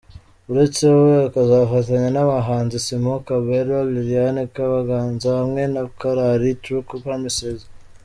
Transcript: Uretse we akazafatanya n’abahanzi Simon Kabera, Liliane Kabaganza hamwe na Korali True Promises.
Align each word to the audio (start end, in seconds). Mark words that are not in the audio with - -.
Uretse 0.51 0.83
we 1.01 1.13
akazafatanya 1.27 2.09
n’abahanzi 2.11 2.75
Simon 2.85 3.19
Kabera, 3.27 3.75
Liliane 3.93 4.43
Kabaganza 4.55 5.27
hamwe 5.39 5.61
na 5.73 5.83
Korali 5.99 6.49
True 6.63 6.83
Promises. 7.05 7.59